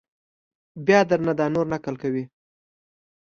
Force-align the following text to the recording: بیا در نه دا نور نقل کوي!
بیا 0.85 0.99
در 1.09 1.19
نه 1.27 1.33
دا 1.39 1.45
نور 1.53 1.65
نقل 1.73 1.95
کوي! 2.01 2.23